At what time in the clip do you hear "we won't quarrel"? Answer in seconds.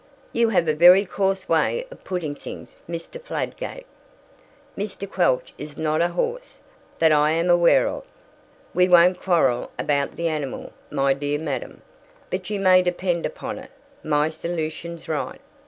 8.73-9.69